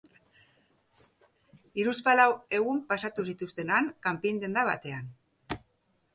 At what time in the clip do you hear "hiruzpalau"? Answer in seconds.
1.81-2.27